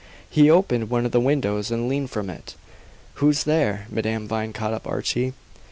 [0.27, 2.55] He opened one of the windows and leaned from it.
[3.21, 5.33] "Who's there?" Madame Vine caught up Archie.